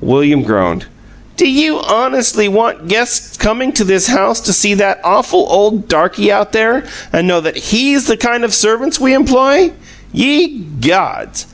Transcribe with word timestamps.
William 0.00 0.42
groaned. 0.42 0.86
"Do 1.36 1.46
you 1.48 1.78
honestly 1.78 2.48
want 2.48 2.88
guests 2.88 3.36
coming 3.36 3.70
to 3.74 3.84
this 3.84 4.08
house 4.08 4.40
to 4.40 4.52
see 4.52 4.74
that 4.74 5.00
awful 5.04 5.46
old 5.48 5.86
darky 5.86 6.32
out 6.32 6.50
there 6.50 6.82
and 7.12 7.28
know 7.28 7.40
that 7.40 7.56
HE'S 7.56 8.06
the 8.08 8.16
kind 8.16 8.42
of 8.42 8.52
servants 8.52 8.98
we 8.98 9.14
employ? 9.14 9.70
Ye 10.12 10.58
gods!" 10.80 11.46